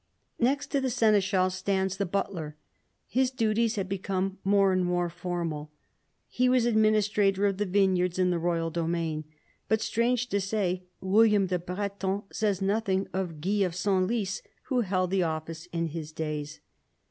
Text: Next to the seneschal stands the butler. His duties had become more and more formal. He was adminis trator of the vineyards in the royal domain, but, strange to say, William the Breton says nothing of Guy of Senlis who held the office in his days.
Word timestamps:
Next 0.39 0.71
to 0.71 0.81
the 0.81 0.89
seneschal 0.89 1.51
stands 1.51 1.97
the 1.97 2.07
butler. 2.07 2.57
His 3.05 3.29
duties 3.29 3.75
had 3.75 3.87
become 3.87 4.39
more 4.43 4.73
and 4.73 4.83
more 4.83 5.11
formal. 5.11 5.69
He 6.27 6.49
was 6.49 6.65
adminis 6.65 7.07
trator 7.07 7.47
of 7.47 7.57
the 7.59 7.67
vineyards 7.67 8.17
in 8.17 8.31
the 8.31 8.39
royal 8.39 8.71
domain, 8.71 9.25
but, 9.69 9.79
strange 9.79 10.25
to 10.29 10.41
say, 10.41 10.85
William 11.01 11.45
the 11.45 11.59
Breton 11.59 12.23
says 12.31 12.63
nothing 12.63 13.09
of 13.13 13.41
Guy 13.41 13.61
of 13.61 13.75
Senlis 13.75 14.41
who 14.69 14.81
held 14.81 15.11
the 15.11 15.21
office 15.21 15.67
in 15.71 15.89
his 15.89 16.11
days. 16.11 16.61